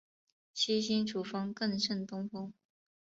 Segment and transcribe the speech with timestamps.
[0.55, 2.51] 七星主峰更胜东峰